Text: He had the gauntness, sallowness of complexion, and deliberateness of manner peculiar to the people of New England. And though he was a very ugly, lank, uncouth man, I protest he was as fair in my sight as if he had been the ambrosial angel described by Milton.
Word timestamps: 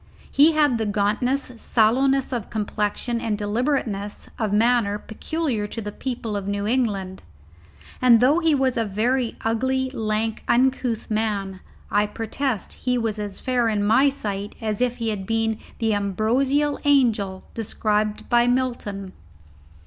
He 0.31 0.53
had 0.53 0.79
the 0.79 0.87
gauntness, 0.87 1.51
sallowness 1.61 2.33
of 2.33 2.49
complexion, 2.49 3.21
and 3.21 3.37
deliberateness 3.37 4.29
of 4.39 4.51
manner 4.51 4.97
peculiar 4.97 5.67
to 5.67 5.79
the 5.79 5.91
people 5.91 6.35
of 6.35 6.47
New 6.47 6.65
England. 6.65 7.21
And 8.01 8.19
though 8.19 8.39
he 8.39 8.55
was 8.55 8.77
a 8.77 8.83
very 8.83 9.37
ugly, 9.45 9.91
lank, 9.91 10.41
uncouth 10.47 11.11
man, 11.11 11.59
I 11.91 12.07
protest 12.07 12.73
he 12.73 12.97
was 12.97 13.19
as 13.19 13.39
fair 13.39 13.69
in 13.69 13.83
my 13.83 14.09
sight 14.09 14.55
as 14.59 14.81
if 14.81 14.97
he 14.97 15.09
had 15.09 15.27
been 15.27 15.59
the 15.77 15.93
ambrosial 15.93 16.79
angel 16.83 17.43
described 17.53 18.27
by 18.27 18.47
Milton. 18.47 19.13